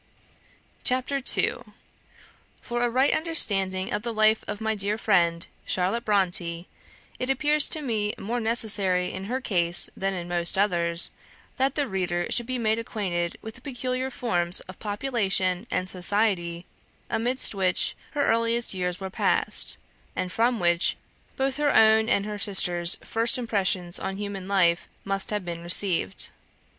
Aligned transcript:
CHAPTER 0.83 1.21
II 1.37 1.57
For 2.59 2.81
a 2.81 2.89
right 2.89 3.13
understanding 3.15 3.93
of 3.93 4.01
the 4.01 4.11
life 4.15 4.43
of 4.47 4.59
my 4.59 4.73
dear 4.73 4.97
friend, 4.97 5.45
Charlotte 5.63 6.05
Bronte, 6.05 6.67
it 7.19 7.29
appears 7.29 7.69
to 7.69 7.83
me 7.83 8.15
more 8.17 8.39
necessary 8.39 9.13
in 9.13 9.25
her 9.25 9.39
case 9.39 9.91
than 9.95 10.15
in 10.15 10.27
most 10.27 10.57
others, 10.57 11.11
that 11.57 11.75
the 11.75 11.87
reader 11.87 12.25
should 12.31 12.47
be 12.47 12.57
made 12.57 12.79
acquainted 12.79 13.37
with 13.43 13.53
the 13.53 13.61
peculiar 13.61 14.09
forms 14.09 14.59
of 14.61 14.79
population 14.79 15.67
and 15.69 15.87
society 15.87 16.65
amidst 17.07 17.53
which 17.53 17.95
her 18.13 18.25
earliest 18.25 18.73
years 18.73 18.99
were 18.99 19.11
passed, 19.11 19.77
and 20.15 20.31
from 20.31 20.59
which 20.59 20.97
both 21.37 21.57
her 21.57 21.71
own 21.71 22.09
and 22.09 22.25
her 22.25 22.39
sisters' 22.39 22.97
first 23.03 23.37
impressions 23.37 23.99
of 23.99 24.17
human 24.17 24.47
life 24.47 24.89
must 25.05 25.29
have 25.29 25.45
been 25.45 25.61
received. 25.61 26.31